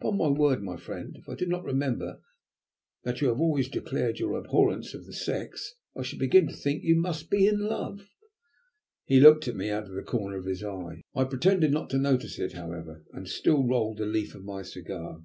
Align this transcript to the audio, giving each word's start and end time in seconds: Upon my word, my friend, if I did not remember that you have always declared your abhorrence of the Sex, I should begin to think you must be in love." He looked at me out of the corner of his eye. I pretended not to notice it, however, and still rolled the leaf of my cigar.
Upon 0.00 0.18
my 0.18 0.26
word, 0.26 0.60
my 0.60 0.76
friend, 0.76 1.14
if 1.16 1.28
I 1.28 1.36
did 1.36 1.48
not 1.48 1.62
remember 1.62 2.20
that 3.04 3.20
you 3.20 3.28
have 3.28 3.38
always 3.38 3.68
declared 3.68 4.18
your 4.18 4.36
abhorrence 4.36 4.92
of 4.92 5.06
the 5.06 5.12
Sex, 5.12 5.76
I 5.96 6.02
should 6.02 6.18
begin 6.18 6.48
to 6.48 6.52
think 6.52 6.82
you 6.82 6.96
must 6.96 7.30
be 7.30 7.46
in 7.46 7.60
love." 7.60 8.08
He 9.04 9.20
looked 9.20 9.46
at 9.46 9.54
me 9.54 9.70
out 9.70 9.84
of 9.84 9.94
the 9.94 10.02
corner 10.02 10.36
of 10.36 10.46
his 10.46 10.64
eye. 10.64 11.02
I 11.14 11.22
pretended 11.22 11.70
not 11.70 11.90
to 11.90 11.98
notice 11.98 12.40
it, 12.40 12.54
however, 12.54 13.04
and 13.12 13.28
still 13.28 13.68
rolled 13.68 13.98
the 13.98 14.06
leaf 14.06 14.34
of 14.34 14.42
my 14.42 14.62
cigar. 14.62 15.22